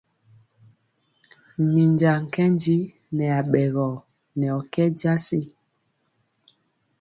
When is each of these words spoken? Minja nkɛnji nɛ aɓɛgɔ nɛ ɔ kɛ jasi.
Minja 1.73 2.11
nkɛnji 2.23 2.77
nɛ 3.15 3.25
aɓɛgɔ 3.39 3.87
nɛ 4.37 4.45
ɔ 4.57 4.59
kɛ 4.73 4.83
jasi. 4.99 5.41